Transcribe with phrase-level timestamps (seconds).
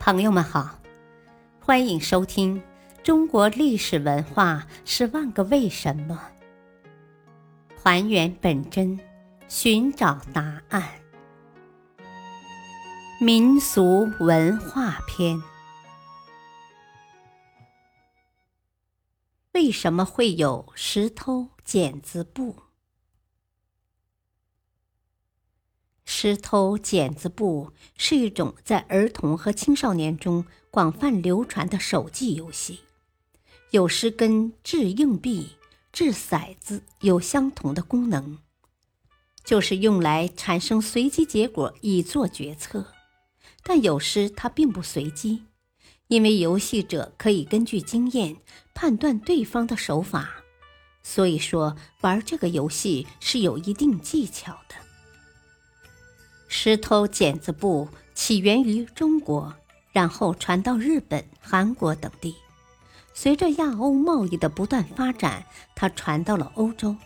[0.00, 0.80] 朋友们好，
[1.60, 2.56] 欢迎收听
[3.02, 6.18] 《中国历史文化十万个为什么》，
[7.78, 8.98] 还原本真，
[9.46, 10.88] 寻找答案。
[13.20, 15.38] 民俗文化篇：
[19.52, 22.56] 为什么会有石头剪子布？
[26.22, 32.80] 石头剪子布是一种在儿童和青少年中广泛流传的手记游戏，
[33.70, 35.52] 有时跟掷硬币、
[35.90, 38.36] 掷骰子有相同的功能，
[39.42, 42.92] 就是用来产生随机结果以做决策。
[43.62, 45.44] 但有时它并不随机，
[46.08, 48.36] 因为游戏者可以根据经验
[48.74, 50.42] 判断对方的手法，
[51.02, 54.89] 所以说玩这个游戏是有一定技巧的。
[56.52, 59.54] 石头剪子布起源于中国，
[59.92, 62.34] 然后传到日本、韩国等地。
[63.14, 66.96] 随着亚欧贸易的不断发展，它传到了欧洲，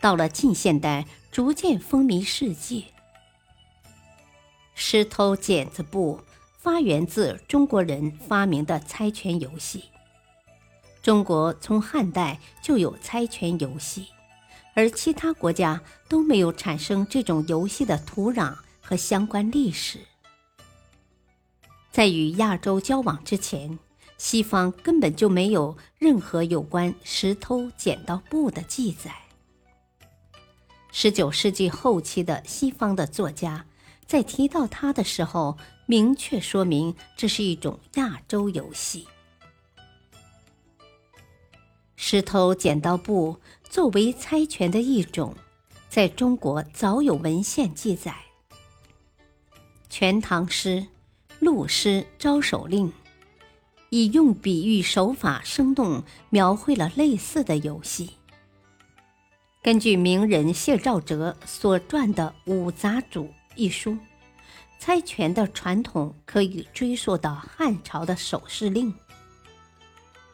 [0.00, 2.84] 到了近现代逐渐风靡世界。
[4.74, 6.22] 石头剪子布
[6.58, 9.84] 发源自中国人发明的猜拳游戏。
[11.02, 14.06] 中国从汉代就有猜拳游戏，
[14.74, 18.54] 而其他国家都没有产生这种游戏的土壤。
[18.90, 20.00] 和相关历史，
[21.92, 23.78] 在与亚洲交往之前，
[24.18, 29.14] 西方根本就没有任何有关石头剪刀布的记载。
[30.90, 33.64] 十九世纪后期的西方的作家
[34.08, 39.06] 在提到它的时候，明确说明这是一种亚洲游戏。
[41.94, 45.36] 石头剪刀布作为猜拳的一种，
[45.88, 48.10] 在中国早有文献记载。
[49.90, 50.76] 《全唐诗》
[51.40, 52.88] 《陆诗》《招手令》
[53.90, 58.10] 以用比喻手法生动描绘了类似的游戏。
[59.60, 63.24] 根据名人谢兆哲所撰的《五杂俎》
[63.56, 63.98] 一书，
[64.78, 68.94] 猜拳的传统可以追溯到汉朝的手势令。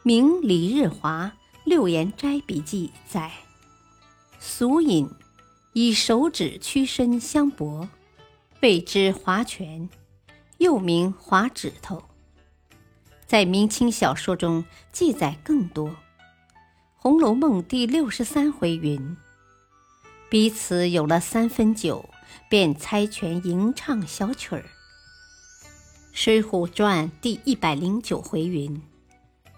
[0.03, 1.33] 明李日华
[1.65, 3.33] 《六言斋笔记》载
[4.39, 5.09] ：“俗饮
[5.73, 7.89] 以手指屈伸相搏。”
[8.67, 9.89] 谓之划拳，
[10.59, 12.03] 又名划指头。
[13.25, 15.89] 在明清小说中记载更多，
[16.97, 19.17] 《红楼梦》第六十三回云
[20.29, 22.11] ：“彼此有了三分酒，
[22.49, 24.65] 便猜拳吟唱小曲儿。”
[26.13, 28.83] 《水浒传》第一百零九回云：“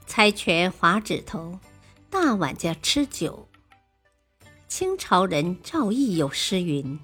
[0.07, 1.59] 猜拳划指头，
[2.11, 3.49] 大碗家吃酒。”
[4.69, 7.01] 清朝人赵翼有诗云。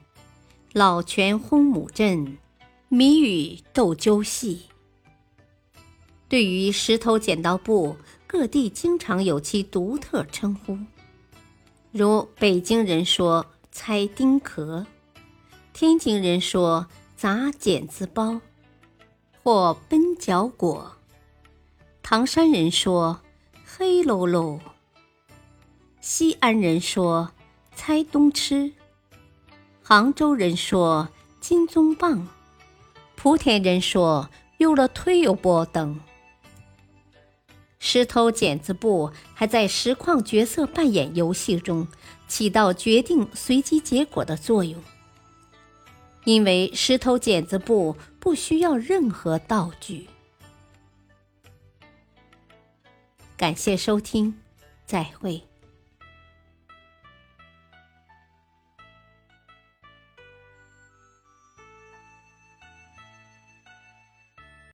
[0.74, 2.36] 老拳轰母阵，
[2.88, 4.62] 谜语斗鸠戏。
[6.28, 7.96] 对于石头剪刀布，
[8.26, 10.76] 各地经常有其独特称呼，
[11.92, 14.84] 如北京人说猜丁壳，
[15.72, 18.40] 天津人说砸剪子包，
[19.44, 20.96] 或奔脚果，
[22.02, 23.20] 唐山人说
[23.64, 24.58] 黑喽喽，
[26.00, 27.30] 西安人说
[27.76, 28.72] 猜东吃。
[29.86, 31.10] 杭州人说
[31.42, 32.26] 金棕棒，
[33.20, 36.00] 莆田人说用了推油波等。
[37.78, 41.86] 石头剪子布还在实况角色扮演游戏中
[42.26, 44.82] 起到决定随机结果的作用，
[46.24, 50.08] 因为石头剪子布不需要任何道具。
[53.36, 54.34] 感谢收听，
[54.86, 55.42] 再会。